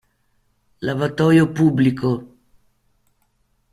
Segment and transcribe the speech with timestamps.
[0.87, 2.09] Lavatoio pubblico.